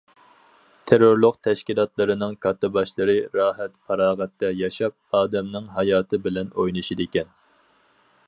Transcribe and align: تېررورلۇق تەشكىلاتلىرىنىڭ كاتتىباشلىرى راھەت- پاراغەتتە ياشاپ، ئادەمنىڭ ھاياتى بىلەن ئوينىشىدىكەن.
تېررورلۇق 0.91 1.35
تەشكىلاتلىرىنىڭ 1.47 2.31
كاتتىباشلىرى 2.45 3.17
راھەت- 3.39 3.77
پاراغەتتە 3.91 4.51
ياشاپ، 4.61 5.19
ئادەمنىڭ 5.21 5.71
ھاياتى 5.77 6.23
بىلەن 6.27 6.53
ئوينىشىدىكەن. 6.57 7.31